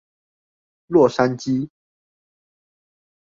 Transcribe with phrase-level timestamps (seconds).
[0.87, 1.69] 洛杉磯